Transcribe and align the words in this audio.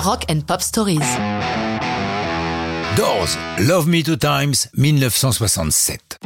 Rock 0.00 0.24
and 0.30 0.40
Pop 0.46 0.62
Stories. 0.62 0.98
Doors, 2.96 3.36
Love 3.58 3.86
Me 3.86 4.02
Two 4.02 4.16
Times, 4.16 4.54
1967. 4.74 6.18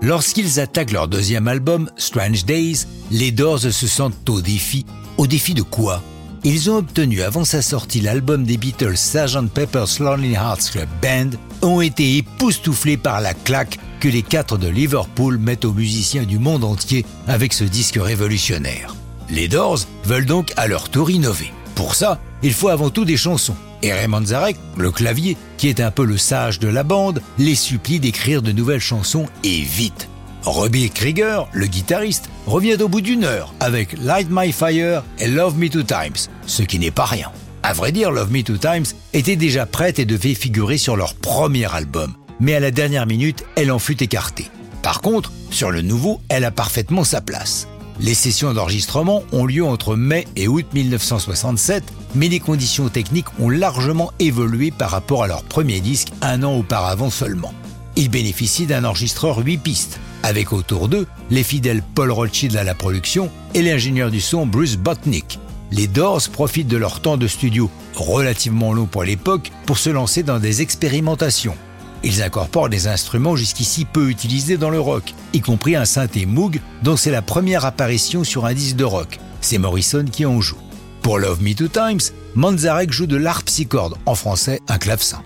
Lorsqu'ils 0.00 0.58
attaquent 0.58 0.90
leur 0.90 1.06
deuxième 1.06 1.46
album, 1.46 1.88
Strange 1.96 2.44
Days, 2.44 2.86
les 3.12 3.30
Doors 3.30 3.60
se 3.60 3.86
sentent 3.86 4.28
au 4.28 4.40
défi. 4.40 4.84
Au 5.16 5.28
défi 5.28 5.54
de 5.54 5.62
quoi? 5.62 6.02
Ils 6.42 6.70
ont 6.70 6.78
obtenu 6.78 7.22
avant 7.22 7.44
sa 7.44 7.62
sortie 7.62 8.00
l'album 8.00 8.42
des 8.42 8.56
Beatles 8.56 8.96
Sgt. 8.96 9.48
Pepper's 9.54 10.00
Lonely 10.00 10.32
Hearts 10.32 10.72
Club 10.72 10.88
Band, 11.00 11.30
ont 11.62 11.80
été 11.80 12.16
époustouflés 12.16 12.96
par 12.96 13.20
la 13.20 13.32
claque 13.32 13.78
que 14.00 14.08
les 14.08 14.22
quatre 14.22 14.58
de 14.58 14.66
Liverpool 14.66 15.38
mettent 15.38 15.64
aux 15.64 15.72
musiciens 15.72 16.24
du 16.24 16.40
monde 16.40 16.64
entier 16.64 17.06
avec 17.28 17.52
ce 17.52 17.62
disque 17.62 18.00
révolutionnaire. 18.02 18.96
Les 19.30 19.46
Doors 19.46 19.78
veulent 20.04 20.26
donc 20.26 20.52
à 20.56 20.66
leur 20.66 20.88
tour 20.88 21.10
innover. 21.10 21.52
Pour 21.76 21.94
ça, 21.94 22.18
il 22.42 22.52
faut 22.52 22.68
avant 22.68 22.90
tout 22.90 23.04
des 23.04 23.16
chansons. 23.16 23.56
Et 23.82 23.92
Raymond 23.92 24.26
Zarek, 24.26 24.56
le 24.76 24.90
clavier, 24.90 25.36
qui 25.56 25.68
est 25.68 25.80
un 25.80 25.90
peu 25.90 26.04
le 26.04 26.18
sage 26.18 26.58
de 26.58 26.68
la 26.68 26.82
bande, 26.82 27.22
les 27.38 27.54
supplie 27.54 28.00
d'écrire 28.00 28.42
de 28.42 28.52
nouvelles 28.52 28.80
chansons 28.80 29.26
et 29.44 29.60
vite. 29.60 30.08
Robbie 30.44 30.90
Krieger, 30.90 31.48
le 31.52 31.66
guitariste, 31.66 32.28
revient 32.46 32.76
au 32.80 32.88
bout 32.88 33.00
d'une 33.00 33.24
heure 33.24 33.54
avec 33.60 33.96
Light 33.98 34.28
My 34.30 34.50
Fire 34.52 35.04
et 35.18 35.28
Love 35.28 35.56
Me 35.56 35.68
Two 35.68 35.84
Times, 35.84 36.28
ce 36.46 36.62
qui 36.62 36.78
n'est 36.78 36.90
pas 36.90 37.04
rien. 37.04 37.30
À 37.62 37.72
vrai 37.72 37.92
dire, 37.92 38.10
Love 38.10 38.32
Me 38.32 38.42
Two 38.42 38.56
Times 38.56 38.86
était 39.12 39.36
déjà 39.36 39.66
prête 39.66 40.00
et 40.00 40.04
devait 40.04 40.34
figurer 40.34 40.78
sur 40.78 40.96
leur 40.96 41.14
premier 41.14 41.72
album, 41.72 42.14
mais 42.40 42.54
à 42.54 42.60
la 42.60 42.72
dernière 42.72 43.06
minute, 43.06 43.44
elle 43.54 43.70
en 43.70 43.78
fut 43.78 44.02
écartée. 44.02 44.50
Par 44.82 45.00
contre, 45.00 45.30
sur 45.50 45.70
le 45.70 45.80
nouveau, 45.80 46.20
elle 46.28 46.44
a 46.44 46.50
parfaitement 46.50 47.04
sa 47.04 47.20
place. 47.20 47.68
Les 48.00 48.14
sessions 48.14 48.52
d'enregistrement 48.52 49.22
ont 49.30 49.46
lieu 49.46 49.64
entre 49.64 49.94
mai 49.94 50.26
et 50.34 50.48
août 50.48 50.66
1967, 50.74 51.84
mais 52.14 52.28
les 52.28 52.40
conditions 52.40 52.88
techniques 52.88 53.38
ont 53.40 53.48
largement 53.48 54.12
évolué 54.18 54.70
par 54.70 54.90
rapport 54.90 55.24
à 55.24 55.26
leur 55.26 55.42
premier 55.42 55.80
disque 55.80 56.08
un 56.20 56.42
an 56.42 56.54
auparavant 56.54 57.10
seulement. 57.10 57.52
Ils 57.96 58.08
bénéficient 58.08 58.66
d'un 58.66 58.84
enregistreur 58.84 59.38
8 59.38 59.58
pistes, 59.58 60.00
avec 60.22 60.52
autour 60.52 60.88
d'eux 60.88 61.06
les 61.30 61.42
fidèles 61.42 61.82
Paul 61.94 62.10
Rothschild 62.10 62.56
à 62.56 62.64
la 62.64 62.74
production 62.74 63.30
et 63.54 63.62
l'ingénieur 63.62 64.10
du 64.10 64.20
son 64.20 64.46
Bruce 64.46 64.76
Botnick. 64.76 65.38
Les 65.70 65.86
Doors 65.86 66.28
profitent 66.30 66.68
de 66.68 66.76
leur 66.76 67.00
temps 67.00 67.16
de 67.16 67.26
studio, 67.26 67.70
relativement 67.94 68.72
long 68.72 68.86
pour 68.86 69.04
l'époque, 69.04 69.50
pour 69.66 69.78
se 69.78 69.90
lancer 69.90 70.22
dans 70.22 70.38
des 70.38 70.62
expérimentations. 70.62 71.56
Ils 72.04 72.22
incorporent 72.22 72.68
des 72.68 72.88
instruments 72.88 73.36
jusqu'ici 73.36 73.84
peu 73.84 74.10
utilisés 74.10 74.56
dans 74.56 74.70
le 74.70 74.80
rock, 74.80 75.14
y 75.32 75.40
compris 75.40 75.76
un 75.76 75.84
synthé 75.84 76.26
Moog 76.26 76.60
dont 76.82 76.96
c'est 76.96 77.10
la 77.10 77.22
première 77.22 77.64
apparition 77.64 78.24
sur 78.24 78.44
un 78.44 78.54
disque 78.54 78.76
de 78.76 78.84
rock. 78.84 79.18
C'est 79.40 79.58
Morrison 79.58 80.04
qui 80.10 80.26
en 80.26 80.40
joue. 80.40 80.58
Pour 81.02 81.18
Love 81.18 81.42
Me 81.42 81.52
Two 81.52 81.66
Times, 81.66 82.00
Manzarek 82.36 82.92
joue 82.92 83.06
de 83.06 83.16
l'harpsichord, 83.16 83.98
en 84.06 84.14
français 84.14 84.60
un 84.68 84.78
clavecin. 84.78 85.20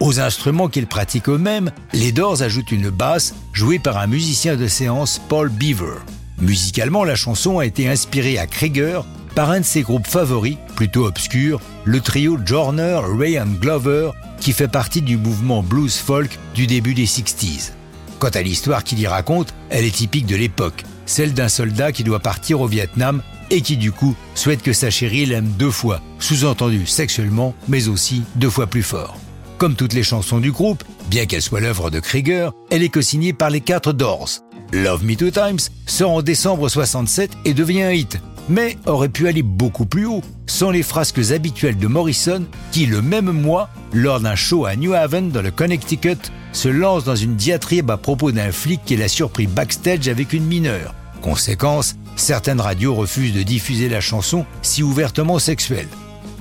Aux 0.00 0.18
instruments 0.18 0.68
qu'ils 0.68 0.88
pratiquent 0.88 1.28
eux-mêmes, 1.28 1.70
les 1.92 2.10
Doors 2.10 2.42
ajoutent 2.42 2.72
une 2.72 2.90
basse 2.90 3.34
jouée 3.52 3.78
par 3.78 3.96
un 3.98 4.08
musicien 4.08 4.56
de 4.56 4.66
séance 4.66 5.20
Paul 5.28 5.48
Beaver. 5.48 5.98
Musicalement, 6.40 7.04
la 7.04 7.14
chanson 7.14 7.60
a 7.60 7.66
été 7.66 7.88
inspirée 7.88 8.38
à 8.38 8.48
Krieger 8.48 9.04
par 9.36 9.50
un 9.50 9.60
de 9.60 9.64
ses 9.64 9.82
groupes 9.82 10.08
favoris, 10.08 10.56
plutôt 10.74 11.06
obscur, 11.06 11.60
le 11.84 12.00
trio 12.00 12.36
Joyner, 12.44 13.00
Ray 13.16 13.38
and 13.38 13.54
Glover, 13.60 14.10
qui 14.40 14.52
fait 14.52 14.68
partie 14.68 15.02
du 15.02 15.16
mouvement 15.16 15.62
blues 15.62 15.96
folk 15.96 16.36
du 16.56 16.66
début 16.66 16.94
des 16.94 17.06
60s. 17.06 17.70
Quant 18.18 18.30
à 18.30 18.42
l'histoire 18.42 18.82
qu'il 18.82 18.98
y 18.98 19.06
raconte, 19.06 19.54
elle 19.68 19.84
est 19.84 19.94
typique 19.94 20.26
de 20.26 20.34
l'époque, 20.34 20.82
celle 21.06 21.34
d'un 21.34 21.48
soldat 21.48 21.92
qui 21.92 22.02
doit 22.02 22.18
partir 22.18 22.60
au 22.60 22.66
Vietnam 22.66 23.22
et 23.50 23.60
qui 23.60 23.76
du 23.76 23.92
coup 23.92 24.14
souhaite 24.34 24.62
que 24.62 24.72
sa 24.72 24.90
chérie 24.90 25.26
l'aime 25.26 25.52
deux 25.58 25.70
fois, 25.70 26.00
sous-entendu 26.18 26.86
sexuellement, 26.86 27.54
mais 27.68 27.88
aussi 27.88 28.22
deux 28.36 28.50
fois 28.50 28.66
plus 28.66 28.82
fort. 28.82 29.16
Comme 29.58 29.74
toutes 29.74 29.92
les 29.92 30.02
chansons 30.02 30.38
du 30.38 30.52
groupe, 30.52 30.84
bien 31.10 31.26
qu'elle 31.26 31.42
soit 31.42 31.60
l'œuvre 31.60 31.90
de 31.90 32.00
Krieger, 32.00 32.52
elle 32.70 32.82
est 32.82 32.88
co-signée 32.88 33.32
par 33.32 33.50
les 33.50 33.60
quatre 33.60 33.92
Doors. 33.92 34.40
Love 34.72 35.04
Me 35.04 35.16
Two 35.16 35.30
Times 35.30 35.58
sort 35.86 36.12
en 36.12 36.22
décembre 36.22 36.68
67 36.68 37.32
et 37.44 37.54
devient 37.54 37.82
un 37.82 37.92
hit, 37.92 38.18
mais 38.48 38.78
aurait 38.86 39.08
pu 39.08 39.28
aller 39.28 39.42
beaucoup 39.42 39.84
plus 39.84 40.06
haut 40.06 40.22
sans 40.46 40.70
les 40.70 40.82
frasques 40.82 41.30
habituelles 41.30 41.78
de 41.78 41.86
Morrison 41.86 42.44
qui, 42.72 42.86
le 42.86 43.02
même 43.02 43.30
mois, 43.30 43.68
lors 43.92 44.20
d'un 44.20 44.34
show 44.34 44.64
à 44.64 44.76
New 44.76 44.94
Haven 44.94 45.30
dans 45.30 45.42
le 45.42 45.50
Connecticut, 45.50 46.18
se 46.52 46.68
lance 46.68 47.04
dans 47.04 47.16
une 47.16 47.36
diatribe 47.36 47.90
à 47.90 47.96
propos 47.96 48.32
d'un 48.32 48.52
flic 48.52 48.80
qui 48.84 48.96
l'a 48.96 49.08
surpris 49.08 49.46
backstage 49.46 50.08
avec 50.08 50.32
une 50.32 50.46
mineure. 50.46 50.94
Conséquence, 51.20 51.96
certaines 52.20 52.60
radios 52.60 52.94
refusent 52.94 53.34
de 53.34 53.42
diffuser 53.42 53.88
la 53.88 54.00
chanson 54.00 54.46
si 54.62 54.82
ouvertement 54.82 55.38
sexuelle. 55.38 55.88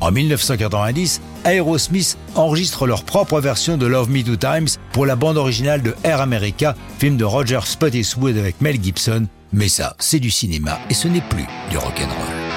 En 0.01 0.11
1990, 0.11 1.21
Aerosmith 1.43 2.17
enregistre 2.35 2.87
leur 2.87 3.03
propre 3.03 3.41
version 3.41 3.77
de 3.77 3.85
Love 3.85 4.09
Me 4.09 4.23
Two 4.23 4.37
Times 4.37 4.67
pour 4.93 5.05
la 5.05 5.15
bande 5.15 5.37
originale 5.37 5.81
de 5.81 5.95
Air 6.03 6.21
America, 6.21 6.75
film 6.99 7.17
de 7.17 7.25
Roger 7.25 7.59
Spottiswoode 7.65 8.37
avec 8.37 8.61
Mel 8.61 8.81
Gibson, 8.81 9.27
mais 9.51 9.67
ça, 9.67 9.95
c'est 9.99 10.19
du 10.19 10.31
cinéma 10.31 10.79
et 10.89 10.93
ce 10.93 11.07
n'est 11.07 11.21
plus 11.21 11.45
du 11.69 11.77
rock'n'roll. 11.77 12.48